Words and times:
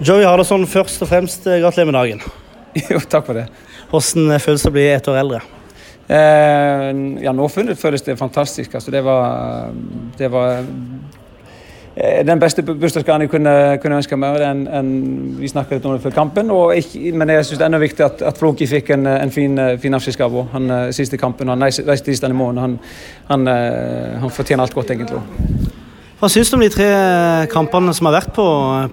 Joey 0.00 0.26
Hardasson, 0.28 0.66
først 0.68 1.00
og 1.02 1.08
fremst 1.08 1.46
eh, 1.48 1.60
gratulerer 1.62 1.88
med 1.88 1.96
dagen. 1.96 2.24
jo, 2.92 3.00
takk 3.00 3.24
for 3.24 3.38
det. 3.38 3.46
Hvordan 3.88 4.40
føles 4.42 4.64
det 4.64 4.68
å 4.68 4.74
bli 4.74 4.88
ett 4.92 5.08
år 5.08 5.20
eldre? 5.22 5.40
Eh, 6.06 6.90
ja, 7.24 7.32
nå 7.32 7.48
føles 7.48 8.04
det 8.04 8.18
fantastisk. 8.18 8.74
Altså, 8.76 8.92
det 8.92 9.00
var, 9.06 9.70
det 10.18 10.28
var 10.30 10.60
eh, 11.96 12.20
den 12.28 12.42
beste 12.42 12.62
bursdagsgaven 12.62 13.24
jeg 13.24 13.32
kunne, 13.32 13.54
kunne 13.80 14.02
ønske 14.02 14.18
meg. 14.20 14.36
Den, 14.42 14.66
en, 14.68 14.92
vi 15.40 15.48
snakket 15.48 15.78
litt 15.78 15.88
om 15.88 15.96
det 15.96 16.04
før 16.04 16.14
kampen. 16.18 16.52
Ikke, 16.76 17.16
men 17.16 17.32
jeg 17.32 17.48
syns 17.48 17.56
det 17.56 17.64
er 17.64 17.72
enda 17.72 17.80
viktig 17.82 18.06
at, 18.06 18.26
at 18.34 18.38
Floki 18.42 18.68
fikk 18.68 18.92
en, 18.98 19.08
en 19.14 19.32
fin, 19.32 19.56
fin 19.80 19.96
avskjedsgave. 19.96 20.44
Eh, 20.60 20.76
siste 20.98 21.16
kampen, 21.18 21.54
han 21.54 21.64
reiste 21.64 22.04
tirsdag 22.04 22.36
i 22.36 22.38
morgen. 22.38 22.60
Han, 22.60 22.78
han, 23.32 23.48
eh, 23.54 24.20
han 24.20 24.38
fortjener 24.42 24.68
alt 24.68 24.76
godt, 24.76 24.92
egentlig. 24.92 25.24
Hva 26.16 26.30
syns 26.32 26.48
du 26.48 26.54
om 26.56 26.62
de 26.64 26.70
tre 26.72 26.86
kampene 27.52 27.92
som 27.92 28.06
har 28.08 28.14
vært 28.22 28.30
på, 28.32 28.44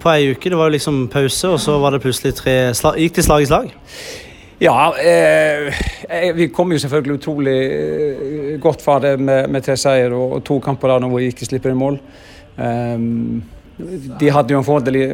på 0.03 0.09
ei 0.11 0.33
uke? 0.33 0.49
Det 0.51 0.57
var 0.59 0.67
jo 0.67 0.75
liksom 0.75 1.05
pause, 1.11 1.53
og 1.53 1.61
så 1.63 1.77
var 1.79 1.95
det 1.95 2.01
plutselig 2.03 2.33
tre 2.35 2.55
slag. 2.75 2.97
Gikk 2.99 3.15
de 3.15 3.23
slag 3.23 3.45
i 3.45 3.47
slag? 3.47 3.69
Ja, 4.59 4.91
eh, 4.99 5.71
vi 6.35 6.49
kom 6.51 6.75
jo 6.75 6.81
selvfølgelig 6.83 7.15
utrolig 7.21 7.55
eh, 7.63 8.51
godt 8.63 8.83
fra 8.83 8.97
det 8.99 9.13
med, 9.23 9.47
med 9.55 9.63
tre 9.63 9.77
seier 9.79 10.11
og, 10.11 10.37
og 10.37 10.43
to 10.43 10.59
kamper 10.63 10.91
der 10.91 11.07
hvor 11.07 11.23
vi 11.23 11.31
ikke 11.31 11.47
slipper 11.47 11.71
inn 11.71 11.79
mål. 11.79 12.01
Um, 12.57 13.39
de 14.19 14.29
hadde 14.29 14.53
jo 14.53 14.59
en 14.59 14.67
fordel 14.67 14.99
i, 14.99 15.05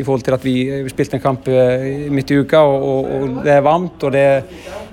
i, 0.00 0.02
forhold 0.04 0.26
til 0.26 0.34
at 0.36 0.42
vi 0.44 0.56
spilte 0.90 1.16
en 1.20 1.22
kamp 1.22 1.46
eh, 1.48 2.10
midt 2.10 2.34
i 2.34 2.42
uka, 2.42 2.58
og, 2.58 2.88
og, 2.90 3.12
og 3.20 3.38
det 3.46 3.54
er 3.54 3.62
varmt. 3.64 4.02
og 4.02 4.18
det, 4.18 4.26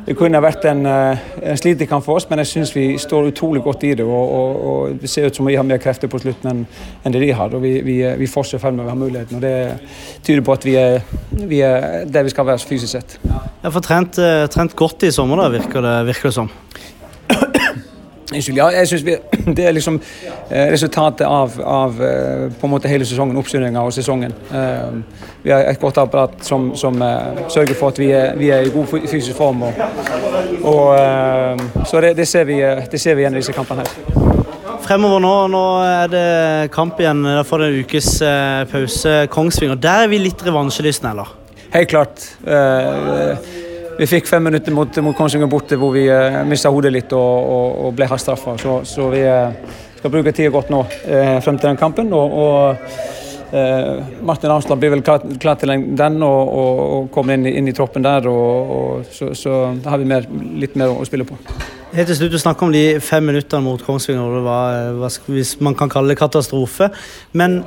det 0.10 0.16
kunne 0.18 0.40
vært 0.42 0.64
en, 0.66 0.80
eh, 0.90 1.20
en 1.52 1.58
slitekamp 1.58 2.02
for 2.02 2.18
oss, 2.18 2.26
men 2.32 2.40
jeg 2.42 2.50
syns 2.50 2.72
vi 2.74 2.86
står 2.98 3.28
utrolig 3.30 3.62
godt 3.62 3.84
i 3.86 3.92
det. 3.94 4.06
Og, 4.06 4.32
og, 4.34 4.96
Det 5.02 5.10
ser 5.10 5.28
ut 5.28 5.36
som 5.36 5.46
vi 5.46 5.54
har 5.56 5.64
mer 5.64 5.78
krefter 5.78 6.10
på 6.10 6.18
slutten 6.18 6.50
enn, 6.50 6.64
enn 7.06 7.14
det 7.14 7.22
de 7.22 7.30
har. 7.32 7.54
og 7.54 7.62
Vi, 7.62 7.76
vi, 7.86 8.02
vi 8.18 8.28
fortsetter 8.28 8.64
frem 8.64 8.80
når 8.80 8.88
vi 8.88 8.90
har 8.90 8.98
muligheten. 8.98 9.36
og 9.36 9.42
Det 9.42 10.24
tyder 10.26 10.42
på 10.42 10.56
at 10.58 10.66
vi 10.66 10.76
er, 10.82 11.06
vi 11.30 11.62
er 11.62 12.08
der 12.10 12.26
vi 12.26 12.34
skal 12.34 12.48
være 12.50 12.66
fysisk 12.66 12.92
sett. 12.96 13.20
Jeg 13.62 13.76
for 13.76 13.86
trent, 13.86 14.18
eh, 14.18 14.48
trent 14.50 14.76
godt 14.76 15.06
i 15.06 15.12
sommer, 15.14 15.44
da, 15.44 15.50
virker 15.54 15.86
det, 15.86 15.96
virker 16.10 16.32
det 16.32 16.34
som. 16.40 16.50
Unnskyld. 18.34 18.58
Ja, 18.58 18.68
jeg 18.70 18.88
synes 18.88 19.04
det 19.58 19.66
er 19.66 19.72
liksom 19.72 20.02
eh, 20.52 20.68
resultatet 20.72 21.26
av, 21.26 21.56
av 21.66 22.02
eh, 22.04 22.52
på 22.62 22.68
en 22.68 22.74
måte 22.76 22.90
hele 22.92 23.06
sesongen, 23.06 23.38
oppsummeringa 23.42 23.82
av 23.82 23.90
sesongen. 23.92 24.36
Eh, 24.54 25.24
vi 25.42 25.52
har 25.52 25.66
et 25.66 25.80
godt 25.82 25.98
apparat 25.98 26.36
som, 26.46 26.70
som 26.76 27.02
uh, 27.02 27.48
sørger 27.50 27.78
for 27.80 27.94
at 27.94 28.00
vi 28.00 28.12
er, 28.12 28.36
vi 28.38 28.50
er, 28.52 28.68
i 28.68 28.74
god 28.74 28.92
fysisk 28.92 29.38
form. 29.38 29.64
Og, 29.64 29.74
og 30.68 30.90
uh, 31.00 31.86
så 31.88 32.02
det, 32.04 32.18
det, 32.18 32.28
ser 32.28 32.44
vi, 32.44 32.60
det, 32.92 33.00
ser 33.00 33.16
vi, 33.16 33.24
igjen 33.24 33.38
i 33.38 33.40
disse 33.40 33.56
kampene 33.56 33.86
her. 33.88 34.76
Fremover 34.84 35.24
nå, 35.24 35.34
nå 35.54 35.64
er 35.88 36.12
det 36.12 36.28
kamp 36.76 37.00
igjen. 37.00 37.24
Da 37.24 37.46
får 37.48 37.64
det 37.64 37.72
en 37.72 37.80
ukes 37.88 38.12
uh, 38.20 38.68
pause. 38.70 39.16
Kongsvinger. 39.32 39.80
Der 39.80 40.06
er 40.06 40.12
vi 40.12 40.20
litt 40.22 40.44
revansjelystne, 40.46 41.16
eller? 41.16 41.34
Helt 41.72 41.90
klart. 41.96 42.30
Vi 44.00 44.10
fikk 44.10 44.28
fem 44.30 44.44
minutter 44.48 44.76
mot, 44.76 45.00
mot 45.04 45.18
Kongsvinger 45.18 45.52
borte 45.52 45.78
hvor 45.80 45.94
vi 45.96 46.08
uh, 46.08 46.42
mista 46.48 46.72
hodet 46.72 46.94
litt 46.96 47.14
og, 47.14 47.52
og, 47.54 47.80
og 47.86 47.96
ble 47.98 48.10
hardt 48.10 48.24
straffa. 48.24 48.58
Så, 48.62 48.82
så, 48.88 49.10
vi 49.12 49.24
skal 50.00 50.14
bruke 50.14 50.32
tida 50.32 50.52
godt 50.54 50.70
nå 50.72 50.86
frem 51.44 51.58
til 51.60 51.68
den 51.68 51.80
kampen. 51.80 52.14
og, 52.16 52.38
og 52.40 53.18
Eh, 53.52 54.04
Martin 54.22 54.52
Arnstad 54.52 54.78
blir 54.78 54.92
vel 54.94 55.02
klar, 55.02 55.24
klar 55.42 55.58
til 55.58 55.72
den 55.98 56.22
og, 56.22 56.52
og, 56.54 56.80
og 56.94 57.08
kommer 57.14 57.34
inn, 57.34 57.48
inn, 57.50 57.70
i 57.70 57.74
troppen 57.74 58.06
der. 58.06 58.28
Og, 58.30 59.06
så, 59.12 59.32
så, 59.38 59.60
har 59.86 60.02
vi 60.02 60.10
mer, 60.10 60.28
litt 60.62 60.78
mer 60.78 60.94
å 60.94 61.08
spille 61.08 61.26
på. 61.26 61.38
Helt 61.96 62.12
til 62.12 62.20
slutt, 62.20 62.36
Du 62.36 62.42
snakker 62.42 62.68
om 62.68 62.74
de 62.74 62.84
fem 63.02 63.26
minuttene 63.26 63.66
mot 63.66 63.82
Kongsvinger. 63.82 64.42
Var, 64.46 65.16
hvis 65.34 65.56
man 65.66 65.78
kan 65.78 65.90
kalle 65.90 66.14
det 66.14 66.20
katastrofe. 66.22 66.92
Men 67.34 67.64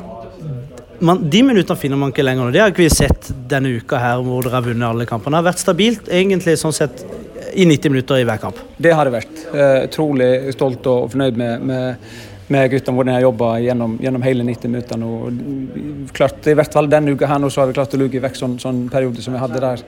man, 1.02 1.22
de 1.30 1.42
minuttene 1.46 1.78
finner 1.78 2.00
man 2.00 2.12
ikke 2.14 2.24
lenger. 2.24 2.52
Det 2.54 2.62
har 2.62 2.72
ikke 2.72 2.84
vi 2.84 2.92
sett 2.92 3.30
denne 3.50 3.74
uka 3.78 4.00
her 4.00 4.22
hvor 4.24 4.44
dere 4.46 4.58
har 4.58 4.66
vunnet 4.66 4.88
alle 4.88 5.06
kampene. 5.08 5.36
Det 5.36 5.42
har 5.42 5.50
vært 5.50 5.62
stabilt 5.62 6.10
egentlig 6.10 6.56
sånn 6.60 6.76
sett 6.76 7.04
i 7.52 7.66
90 7.68 7.92
minutter 7.92 8.20
i 8.22 8.26
hver 8.28 8.40
kamp. 8.40 8.60
Det 8.80 8.92
har 8.96 9.08
det 9.08 9.16
vært. 9.16 9.40
Eh, 9.52 10.52
stolt 10.54 10.86
og 10.88 11.10
fornøyd 11.12 11.40
med, 11.40 11.66
med 11.72 12.12
med 12.52 12.68
guttene 12.68 12.98
hvordan 12.98 13.16
jeg 13.16 13.24
jobba 13.24 13.46
gjennom, 13.64 13.92
gjennom, 14.02 14.24
hele 14.26 14.44
90 14.44 14.72
minutter. 14.72 15.04
Og 15.06 16.10
klart, 16.12 16.42
I 16.50 16.56
hvert 16.58 16.74
fall 16.74 16.90
denne 16.90 17.14
uka 17.14 17.30
her 17.30 17.40
nå 17.40 17.48
så 17.52 17.62
har 17.62 17.70
vi 17.70 17.76
klart 17.78 17.94
å 17.96 18.00
luke 18.00 18.20
vekk 18.20 18.36
sånn, 18.36 18.58
sånn 18.60 18.82
periode 18.92 19.24
som 19.24 19.32
vi 19.32 19.40
hadde 19.40 19.62
der. 19.62 19.84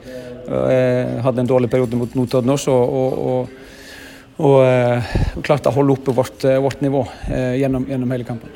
Jeg 0.47 1.21
hadde 1.25 1.43
en 1.43 1.51
dårlig 1.51 1.69
periode 1.69 1.99
mot 1.99 2.17
Notodden 2.17 2.55
også. 2.55 2.73
og, 2.73 3.21
og 3.29 3.61
og, 4.35 4.57
og 4.59 5.45
klart 5.47 5.67
å 5.69 5.71
holde 5.71 5.93
oppe 5.95 6.11
vårt, 6.11 6.43
vårt 6.59 6.81
nivå 6.83 7.05
eh, 7.31 7.53
gjennom, 7.61 7.85
gjennom 7.87 8.09
hele 8.11 8.27
kampen. 8.27 8.51